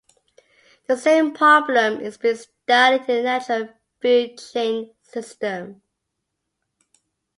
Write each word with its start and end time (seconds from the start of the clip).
The 0.87 0.97
same 0.97 1.31
problem 1.31 1.99
is 1.99 2.17
being 2.17 2.35
studied 2.35 3.07
in 3.07 3.17
a 3.17 3.21
natural 3.21 3.69
food 4.01 4.35
chain 4.39 4.95
system. 5.03 5.83